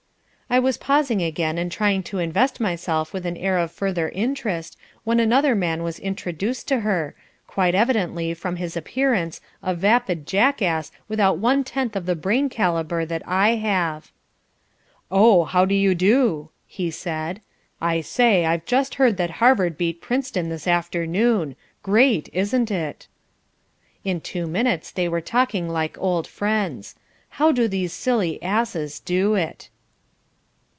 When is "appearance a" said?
8.75-9.73